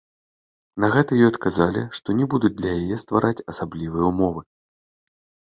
На 0.85 0.87
гэта 0.95 1.17
ёй 1.23 1.27
адказалі, 1.33 1.83
што 1.99 2.17
не 2.21 2.25
будуць 2.35 2.53
для 2.63 2.73
яе 2.79 2.97
ствараць 3.03 3.45
асаблівыя 3.55 4.11
ўмовы. 4.15 4.41